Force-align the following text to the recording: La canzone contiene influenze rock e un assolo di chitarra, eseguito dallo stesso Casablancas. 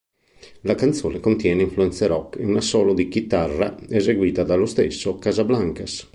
La 0.61 0.73
canzone 0.73 1.19
contiene 1.19 1.61
influenze 1.61 2.07
rock 2.07 2.39
e 2.39 2.43
un 2.45 2.55
assolo 2.55 2.95
di 2.95 3.07
chitarra, 3.07 3.77
eseguito 3.87 4.41
dallo 4.43 4.65
stesso 4.65 5.19
Casablancas. 5.19 6.09